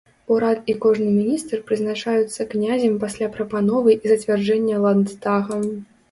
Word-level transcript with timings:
Урад 0.35 0.61
і 0.71 0.75
кожны 0.83 1.09
міністр 1.17 1.59
прызначаюцца 1.67 2.45
князем 2.53 2.95
пасля 3.03 3.27
прапановы 3.35 3.89
і 3.97 4.09
зацвярджэння 4.13 4.81
ландтагам. 4.87 5.61